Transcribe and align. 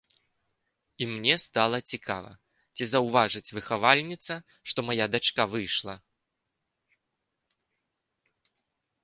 І 1.01 1.07
мне 1.09 1.33
стала 1.43 1.79
цікава, 1.97 2.31
ці 2.77 2.87
заўважыць 2.93 3.53
выхавальніца, 3.57 4.33
што 4.71 4.79
мая 4.89 5.05
дачка 5.17 5.49
выйшла. 5.53 5.97